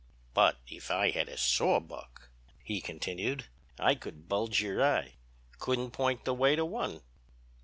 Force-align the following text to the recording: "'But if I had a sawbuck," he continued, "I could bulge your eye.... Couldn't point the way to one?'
"'But 0.33 0.57
if 0.65 0.89
I 0.89 1.11
had 1.11 1.29
a 1.29 1.37
sawbuck," 1.37 2.31
he 2.63 2.81
continued, 2.81 3.49
"I 3.77 3.93
could 3.93 4.27
bulge 4.27 4.59
your 4.59 4.83
eye.... 4.83 5.17
Couldn't 5.59 5.91
point 5.91 6.25
the 6.25 6.33
way 6.33 6.55
to 6.55 6.65
one?' 6.65 7.03